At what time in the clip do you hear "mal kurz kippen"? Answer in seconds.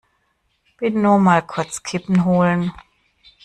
1.19-2.25